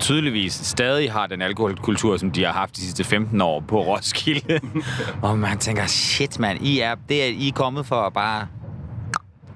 [0.00, 4.60] tydeligvis stadig har den alkoholkultur, som de har haft de sidste 15 år på Roskilde.
[5.22, 8.46] og man tænker, shit mand, I er, det er I er kommet for at bare...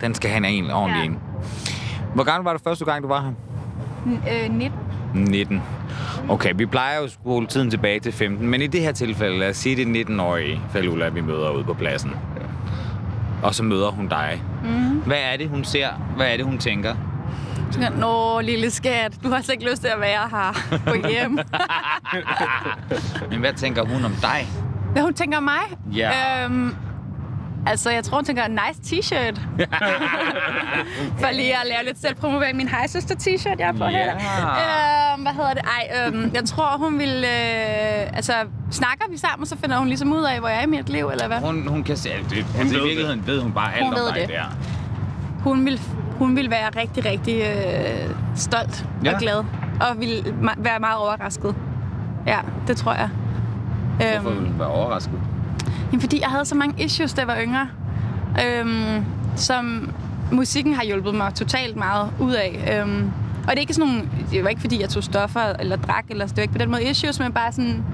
[0.00, 1.06] Den skal have en ordentlig Ja.
[1.06, 1.18] en.
[2.14, 3.30] Hvor gammel var det første gang, du var her?
[4.06, 4.78] N- øh, 19.
[5.14, 5.62] 19.
[6.28, 9.38] Okay, vi plejer jo at spole tiden tilbage til 15, men i det her tilfælde,
[9.38, 12.10] lad os sige, det er 19-årige Falula, vi møder ude på pladsen.
[13.42, 14.42] Og så møder hun dig.
[14.64, 14.98] Mm.
[14.98, 15.88] Hvad er det, hun ser?
[16.16, 16.94] Hvad er det, hun tænker?
[17.66, 20.78] Så tænker jeg, Nå, lille skat, du har slet ikke lyst til at være her.
[20.86, 21.38] Gå hjem.
[23.30, 24.48] Men hvad tænker hun om dig?
[24.92, 25.60] Hvad hun tænker om mig?
[25.92, 26.10] Ja.
[26.44, 26.74] Øhm,
[27.66, 29.40] altså, jeg tror, hun tænker, nice t-shirt.
[31.20, 32.56] For lige at lave lidt selvpromovering.
[32.56, 33.90] Min hejsøster t-shirt, jeg har på Ja.
[33.90, 35.12] her.
[35.14, 35.62] Øhm, hvad hedder det?
[35.64, 37.24] Ej, øhm, jeg tror, hun vil...
[37.24, 38.32] Øh, altså,
[38.70, 41.08] snakker vi sammen, så finder hun ligesom ud af, hvor jeg er i mit liv,
[41.08, 41.38] eller hvad?
[41.40, 42.46] Hun, hun kan se alt det.
[42.58, 44.28] Altså, i virkeligheden ved hun bare alt Hun om ved dig det.
[44.28, 44.44] der.
[45.42, 45.80] Hun vil,
[46.18, 49.14] hun vil være rigtig, rigtig øh, stolt Ja.
[49.14, 49.36] og glad.
[49.80, 51.54] Og vil ma- være meget overrasket.
[52.26, 53.08] Ja, det tror jeg.
[54.20, 55.14] Hvorfor vil hun være overrasket?
[55.92, 57.68] Jamen, fordi jeg havde så mange issues, da jeg var yngre,
[58.46, 59.04] øhm,
[59.36, 59.90] som
[60.32, 62.80] musikken har hjulpet mig totalt meget ud af.
[62.82, 63.10] Øhm,
[63.44, 66.04] og det er ikke sådan nogle, det var ikke fordi, jeg tog stoffer eller drak,
[66.10, 67.84] eller det var ikke på den måde issues, men bare sådan,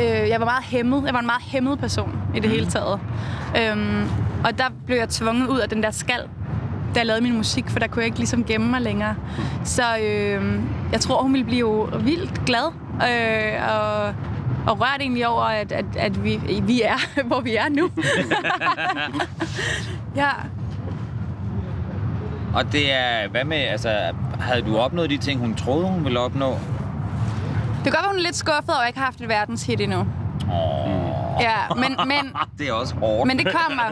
[0.00, 1.02] øh, jeg var meget hæmmet.
[1.06, 3.00] Jeg var en meget hæmmet person i det hele taget.
[3.58, 4.02] Øhm,
[4.44, 6.20] og der blev jeg tvunget ud af den der skal,
[6.94, 9.14] da jeg lavede min musik, for der kunne jeg ikke ligesom gemme mig længere.
[9.64, 10.60] Så øh,
[10.92, 14.14] jeg tror, hun ville blive vildt glad øh, og,
[14.66, 17.90] og rørt egentlig over, at, at, at vi, vi er, hvor vi er nu.
[20.22, 20.28] ja.
[22.54, 23.98] Og det er, hvad med, altså,
[24.40, 26.50] havde du opnået de ting, hun troede, hun ville opnå?
[26.50, 26.58] Det
[27.84, 29.80] kan godt være, hun er lidt skuffet over, at jeg ikke har haft et verdenshit
[29.80, 29.98] endnu.
[30.52, 33.26] Åh, Ja, men, men, det er også hårdt.
[33.26, 33.82] men det kommer.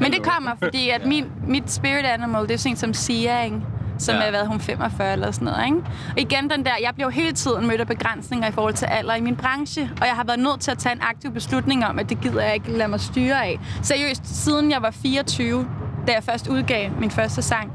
[0.00, 3.60] Men det kommer, fordi at min, mit spirit animal, det er sådan som Sia, ikke?
[3.98, 4.20] som Ja.
[4.22, 5.64] er, hvad hun 45 eller sådan noget.
[5.66, 5.78] Ikke?
[6.12, 8.86] Og igen den der, jeg bliver jo hele tiden mødt af begrænsninger i forhold til
[8.86, 11.86] alder i min branche, og jeg har været nødt til at tage en aktiv beslutning
[11.86, 13.60] om, at det gider jeg ikke lade mig styre af.
[13.82, 15.68] Seriøst, siden jeg var 24,
[16.06, 17.72] da jeg først udgav min første sang,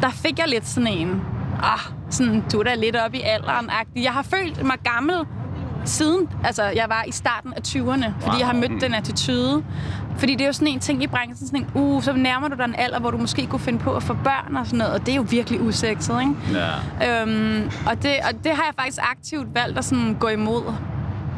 [0.00, 1.22] der fik jeg lidt sådan en,
[1.62, 1.78] ah,
[2.10, 4.02] sådan, du er da lidt op i alderen -agtig.
[4.02, 5.16] Jeg har følt mig gammel
[5.88, 8.38] siden, altså jeg var i starten af 20'erne, fordi Wow.
[8.38, 9.62] jeg har mødt den attitude.
[10.18, 12.56] Fordi det er jo sådan en ting i branchen, sådan en, uh, så nærmer du
[12.56, 14.94] dig en alder, hvor du måske kunne finde på at få børn og sådan noget,
[14.94, 16.60] og det er jo virkelig usekset, ikke?
[17.00, 17.22] Ja.
[17.22, 20.62] Øhm, og, det, og det har jeg faktisk aktivt valgt at sådan gå imod.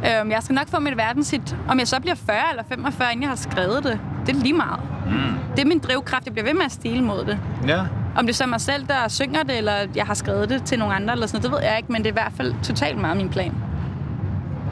[0.06, 1.56] Øhm, jeg skal nok få mit verdenshit.
[1.68, 4.52] Om jeg så bliver 40 eller 45, inden jeg har skrevet det, det er lige
[4.52, 4.80] meget.
[5.06, 5.12] Mm.
[5.56, 6.24] Det er min drivkraft.
[6.26, 7.38] Jeg bliver ved med at stile mod det.
[7.66, 7.80] Ja.
[8.16, 10.78] Om det så er mig selv, der synger det, eller jeg har skrevet det til
[10.78, 12.54] nogle andre, eller sådan noget, det ved jeg ikke, men det er i hvert fald
[12.62, 13.52] totalt meget min plan.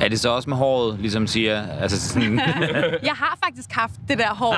[0.01, 1.63] Er det så også med håret, ligesom siger?
[1.81, 2.39] Altså sådan...
[3.11, 4.57] Jeg har faktisk haft det der hår.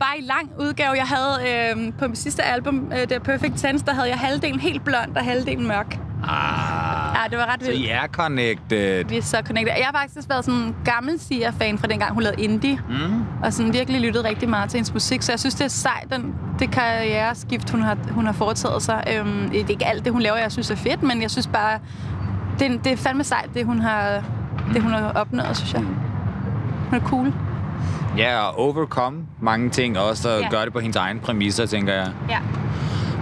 [0.00, 0.92] Bare i lang udgave.
[0.92, 4.60] Jeg havde øh, på mit sidste album, øh, The Perfect Tense, der havde jeg halvdelen
[4.60, 5.98] helt blond og halvdelen mørk.
[6.28, 7.84] ah, Ja, det var ret så vildt.
[7.84, 9.04] I er connected.
[9.04, 9.74] Vi er så connected.
[9.76, 12.78] Jeg har faktisk været sådan en gammel Sia-fan fra dengang, hun lavede indie.
[12.88, 13.22] Mm.
[13.42, 15.22] Og sådan virkelig lyttet rigtig meget til hendes musik.
[15.22, 19.04] Så jeg synes, det er sejt, den, det karriereskift, hun har, hun har foretaget sig.
[19.16, 21.46] Øhm, det er ikke alt det, hun laver, jeg synes er fedt, men jeg synes
[21.46, 21.78] bare,
[22.58, 24.24] det, det er fandme sejt, det hun har,
[24.74, 25.82] det, hun har opnået, synes jeg.
[26.90, 27.32] Hun er cool.
[28.18, 30.48] Ja, og overcome mange ting også, og Ja.
[30.50, 32.08] gøre det på hendes egen præmisser, tænker jeg.
[32.30, 32.38] Ja.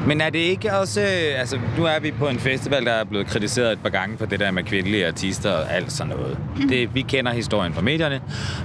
[0.06, 1.00] Men er det ikke også...
[1.00, 4.18] øh, Altså, nu er vi på en festival, der er blevet kritiseret et par gange
[4.18, 6.38] for det der med kvindelige artister og alt sådan noget.
[6.68, 8.20] Det, vi kender historien fra medierne,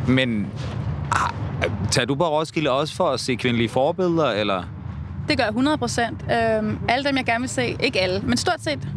[0.07, 0.47] men...
[1.11, 1.31] ah,
[1.91, 4.63] Tager du på Roskilde også for at se kvindelige forbilleder, eller?
[5.29, 6.25] Det gør jeg 100 procent.
[6.31, 8.87] Øhm, alle dem, jeg gerne vil se, ikke alle, men stort set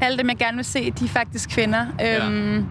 [0.00, 1.86] alle dem, jeg gerne vil se, de er faktisk kvinder.
[2.26, 2.66] Øhm,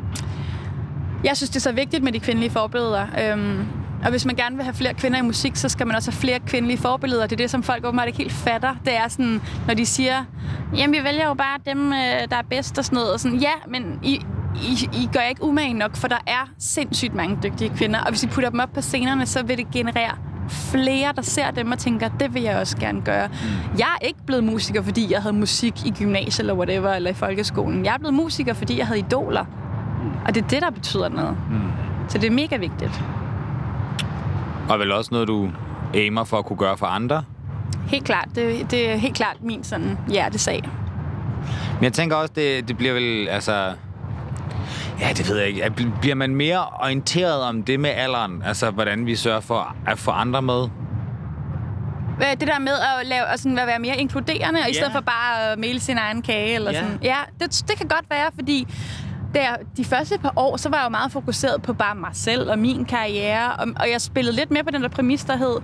[1.24, 3.08] Jeg synes, det er så vigtigt med de kvindelige forbilleder.
[3.22, 3.66] Øhm,
[4.04, 6.20] og hvis man gerne vil have flere kvinder i musik, så skal man også have
[6.20, 7.24] flere kvindelige forbilleder.
[7.24, 8.76] Det er det, som folk åbenbart ikke helt fatter.
[8.86, 10.26] Det er sådan, når de siger,
[10.78, 13.14] jamen vi vælger jo bare dem, øh, der er bedst og sådan noget.
[13.14, 14.22] Og sådan, ja, men I,
[14.56, 18.00] I, I gør ikke umage nok, for der er sindssygt mange dygtige kvinder.
[18.00, 20.16] Og hvis I putter dem op på scenerne, så vil det generere
[20.50, 23.30] flere, der ser dem og tænker, det vil jeg også gerne gøre.
[23.78, 27.14] Jeg er ikke blevet musiker, fordi jeg havde musik i gymnasiet eller whatever, eller i
[27.14, 27.86] folkeskolen.
[27.86, 29.46] Jeg er blevet musiker, fordi jeg havde idoler.
[30.26, 31.38] Og det er det, der betyder noget.
[31.52, 31.72] Mm.
[32.08, 33.02] Så det er mega vigtigt.
[34.70, 35.50] Og vel også noget, du
[35.94, 37.24] aimer for at kunne gøre for andre?
[37.88, 38.28] Helt klart.
[38.36, 40.64] Det, det er helt klart min sådan hjertesag.
[41.76, 43.74] Men jeg tænker også, det, det bliver vel, altså...
[45.00, 45.64] Ja, det ved jeg ikke.
[45.80, 48.42] Bl- Bliver man mere orienteret om det med alderen?
[48.46, 50.68] Altså, hvordan vi sørger for at få andre med?
[52.40, 55.00] Det der med at, lave, og sådan, at være mere inkluderende, og i stedet for
[55.02, 56.56] bare at male sin egen kage.
[56.56, 56.80] Eller Ja.
[56.80, 57.00] sådan.
[57.04, 58.68] ja det, det kan godt være, fordi
[59.36, 62.52] der, de første par år, så var jeg jo meget fokuseret på bare mig selv
[62.52, 65.56] og min karriere, og, og jeg spillede lidt mere på den der præmis, der hed,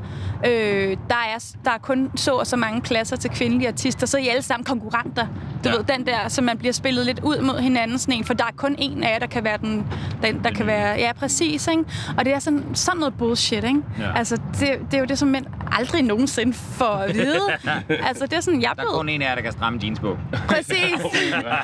[0.46, 4.18] øh, der, er, der er kun så og så mange pladser til kvindelige artister, så
[4.18, 5.28] er I alle sammen konkurrenter.
[5.64, 5.70] Du Ja.
[5.70, 5.78] ja.
[5.78, 8.44] ved, den der, så man bliver spillet lidt ud mod hinanden, sådan en, for der
[8.44, 9.86] er kun en af jer, der kan være den,
[10.24, 11.84] den der kan være, ja, præcis, ikke?
[12.18, 13.82] Og det er sådan, sådan noget bullshit, ikke?
[14.00, 14.18] Ja.
[14.18, 17.40] Altså, det, det er jo det, som mænd aldrig nogensinde får at vide.
[18.08, 20.00] altså, det er sådan, jeg Der er kun en af jer, der kan stramme jeans
[20.00, 20.18] på.
[20.48, 21.02] Præcis.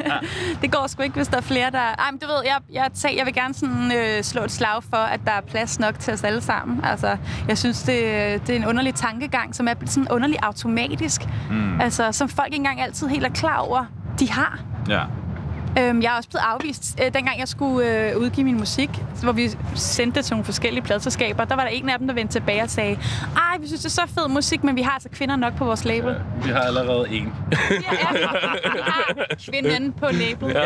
[0.62, 1.80] det går sgu ikke, hvis der er flere, der...
[1.80, 4.84] Ej, men du ved, jeg, jeg, tager, jeg vil gerne sådan, øh, slå et slag
[4.84, 6.86] for, at der er plads nok til os alle sammen.
[6.86, 7.98] Altså, jeg synes, det,
[8.48, 11.22] det er en underlig tankegang, som er sådan underlig automatisk.
[11.52, 11.82] Mm.
[11.82, 13.86] Altså, som folk ikke engang altid helt er klar over,
[14.20, 14.60] de har.
[14.90, 15.02] Ja.
[15.80, 18.90] Øhm, jeg er også blevet afvist, øh, dengang jeg skulle øh, udgive min musik,
[19.24, 21.46] hvor vi sendte det til nogle forskellige pladselskaber.
[21.46, 23.00] Der var der en af dem, der vendte tilbage og sagde,
[23.36, 25.66] ej, vi synes, det er så fed musik, men vi har altså kvinder nok på
[25.66, 26.16] vores label.
[26.44, 27.34] Vi har allerede en.
[27.72, 27.78] Ja,
[28.14, 28.28] ja.
[28.64, 29.16] Vi har
[29.52, 30.50] kvinden på label.
[30.50, 30.64] Ja.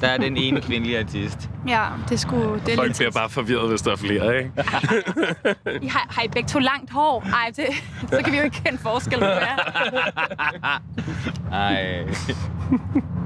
[0.00, 1.50] Der er den ene kvindelige artist.
[1.68, 2.60] Ja, det skulle...
[2.66, 4.50] Det er Folk lidt bliver bare forvirret, hvis der er flere, ikke?
[5.86, 7.26] I har, har I begge to langt hår?
[7.32, 7.64] Ej, det,
[8.10, 9.48] så kan vi jo ikke kende forskel på det.
[11.52, 12.04] Ej.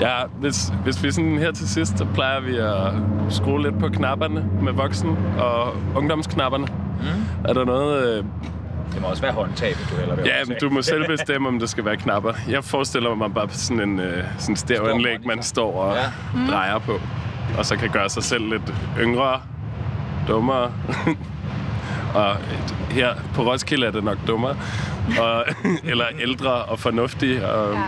[0.00, 2.92] Ja, hvis, hvis vi sådan her til sidst, så plejer vi at
[3.34, 6.66] skrue lidt på knapperne med voksen- og ungdomsknapperne.
[7.00, 7.06] Mm.
[7.48, 8.18] Er der noget...
[8.18, 8.24] Øh,
[8.92, 10.24] Det må også være håndtag, hvis du heller vil.
[10.24, 12.32] ja, men du må selv bestemme, om det skal være knapper.
[12.48, 16.02] Jeg forestiller mig bare sådan en øh, sådan stereoanlæg, man står og Ja.
[16.40, 16.50] ja.
[16.50, 17.00] drejer på.
[17.58, 19.40] Og så kan gøre sig selv lidt yngre,
[20.28, 20.70] dummere.
[22.14, 22.36] og
[22.90, 24.56] her på Roskilde er det nok dummere.
[25.20, 25.44] Og,
[25.90, 27.46] eller ældre og fornuftig.
[27.46, 27.80] Og, Ja.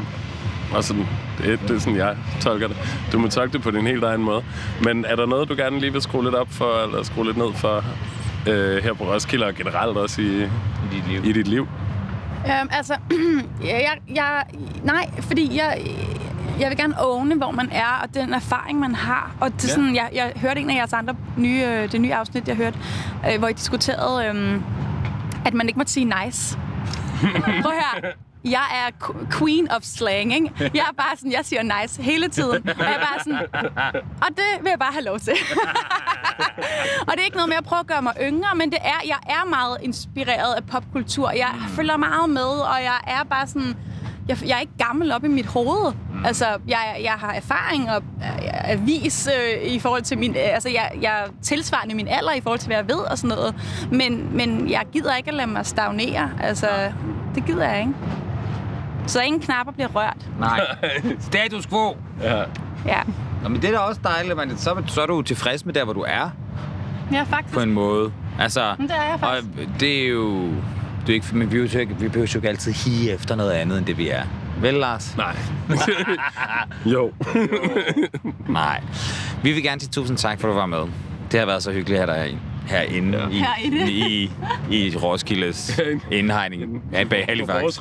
[0.76, 1.06] og sådan,
[1.38, 2.76] det, det er sådan, jeg tolker det.
[3.12, 4.42] Du må tolke det på din helt egen måde.
[4.82, 7.36] Men er der noget, du gerne lige vil skrue lidt op for, eller skrue lidt
[7.36, 7.84] ned for
[8.48, 10.48] øh, her på Roskilde, og generelt også i, I
[10.92, 11.24] dit liv.
[11.24, 11.68] i dit liv?
[12.46, 12.94] Øhm, altså,
[13.64, 14.44] jeg, jeg,
[14.82, 15.80] nej, fordi jeg,
[16.60, 19.30] jeg vil gerne åne, hvor man er, og den erfaring, man har.
[19.40, 19.68] Og det Ja.
[19.74, 22.78] sådan, jeg, jeg hørte en af jeres andre nye, øh, det nye afsnit, jeg hørte,
[23.32, 24.60] øh, hvor I diskuterede, øh,
[25.44, 26.58] at man ikke måtte sige nice.
[27.62, 28.10] Prøv her.
[28.50, 30.50] Jeg er qu- queen of slang, ikke?
[30.60, 32.68] Jeg er bare sådan, jeg siger nice hele tiden.
[32.68, 33.38] Og jeg er bare sådan,
[34.22, 35.32] og det vil jeg bare have lov til.
[37.08, 39.00] og det er ikke noget med at prøve at gøre mig yngre, men det er,
[39.06, 41.30] jeg er meget inspireret af popkultur.
[41.30, 43.74] Jeg følger meget med, og jeg er bare sådan...
[44.28, 45.92] Jeg, jeg er ikke gammel op i mit hoved.
[46.24, 50.30] Altså, jeg, jeg har erfaring og øh, avis øh, i forhold til min...
[50.30, 53.18] Øh, altså, jeg, jeg er tilsvarende min alder i forhold til, hvad jeg ved og
[53.18, 53.54] sådan noget.
[53.92, 56.30] Men, men jeg gider ikke at lade mig stagnere.
[56.42, 56.68] Altså,
[57.34, 57.92] det gider jeg ikke.
[59.08, 60.16] Så ingen knapper bliver rørt.
[60.38, 60.60] Nej.
[61.20, 61.96] Status quo.
[62.22, 62.42] Ja.
[62.86, 63.00] Ja,
[63.42, 65.84] Nå, men det er da også dejligt, men så, så er du tilfreds med der,
[65.84, 66.30] hvor du er,
[67.12, 67.54] ja faktisk.
[67.54, 68.12] på en måde.
[68.38, 69.48] Altså, Men det er jeg faktisk.
[69.58, 70.48] Og det er jo...
[71.00, 73.34] Det er ikke, men vi behøver jo ikke, vi behøver jo ikke altid hige efter
[73.34, 74.22] noget andet, end det vi er.
[74.60, 75.16] Vel, Lars?
[75.16, 75.36] Nej.
[76.94, 77.12] jo.
[78.48, 78.82] Nej.
[79.42, 80.84] Vi vil gerne sige tusind tak, for at du var med.
[81.32, 82.82] Det har været så hyggeligt at have dig herinde ja.
[82.82, 83.90] i, Herinde.
[83.92, 84.30] i,
[84.70, 85.80] i Roskildes
[86.12, 86.82] indhegning.
[86.92, 87.78] Ja, bag Halifax.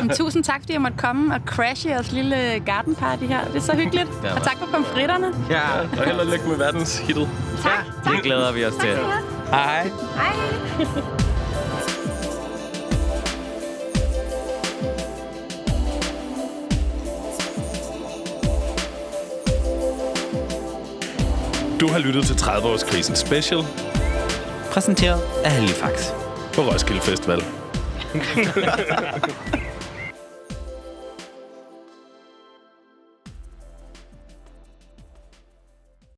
[0.00, 3.44] Men tusind tak, fordi jeg måtte komme og crashe jeres lille garden party her.
[3.44, 4.08] Det er så hyggeligt.
[4.22, 5.26] var- Og tak for pomfritterne.
[5.50, 7.28] ja, Og held og lykke med verdens hittet.
[7.62, 7.84] Tak.
[8.14, 8.80] det glæder vi os til.
[8.80, 9.10] skal du
[9.50, 9.82] Hej.
[10.14, 11.23] Hej.
[21.84, 23.60] Du har lyttet til 30-årskrisen special
[24.72, 26.10] Præsenteret af Halifax.
[26.54, 27.44] på Roskilde Festival.